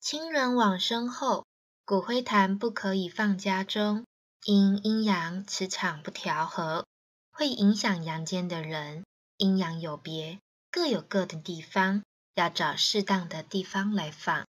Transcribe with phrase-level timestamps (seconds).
[0.00, 1.44] 亲人往生后，
[1.84, 4.06] 骨灰坛不可以放家中，
[4.46, 6.86] 因阴阳磁场不调和，
[7.30, 9.04] 会影响阳间的人。
[9.36, 10.38] 阴阳有别，
[10.70, 12.02] 各有各的地方，
[12.34, 14.46] 要找适当的地方来放。